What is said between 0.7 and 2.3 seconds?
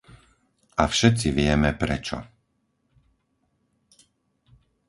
A všetci vieme, prečo.